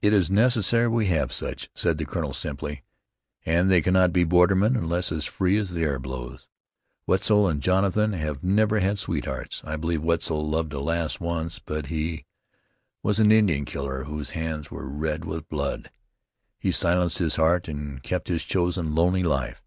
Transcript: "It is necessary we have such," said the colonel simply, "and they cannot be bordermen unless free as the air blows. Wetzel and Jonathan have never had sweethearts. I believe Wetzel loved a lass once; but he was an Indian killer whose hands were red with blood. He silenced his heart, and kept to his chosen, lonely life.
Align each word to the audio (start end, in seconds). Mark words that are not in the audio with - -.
"It 0.00 0.12
is 0.12 0.30
necessary 0.30 0.86
we 0.86 1.06
have 1.06 1.32
such," 1.32 1.68
said 1.74 1.98
the 1.98 2.04
colonel 2.06 2.32
simply, 2.32 2.84
"and 3.44 3.68
they 3.68 3.82
cannot 3.82 4.12
be 4.12 4.22
bordermen 4.22 4.76
unless 4.76 5.08
free 5.24 5.56
as 5.56 5.70
the 5.72 5.80
air 5.82 5.98
blows. 5.98 6.48
Wetzel 7.08 7.48
and 7.48 7.60
Jonathan 7.60 8.12
have 8.12 8.44
never 8.44 8.78
had 8.78 9.00
sweethearts. 9.00 9.60
I 9.64 9.74
believe 9.74 10.04
Wetzel 10.04 10.48
loved 10.48 10.72
a 10.74 10.78
lass 10.78 11.18
once; 11.18 11.58
but 11.58 11.86
he 11.86 12.24
was 13.02 13.18
an 13.18 13.32
Indian 13.32 13.64
killer 13.64 14.04
whose 14.04 14.30
hands 14.30 14.70
were 14.70 14.86
red 14.86 15.24
with 15.24 15.48
blood. 15.48 15.90
He 16.60 16.70
silenced 16.70 17.18
his 17.18 17.34
heart, 17.34 17.66
and 17.66 18.00
kept 18.00 18.28
to 18.28 18.34
his 18.34 18.44
chosen, 18.44 18.94
lonely 18.94 19.24
life. 19.24 19.60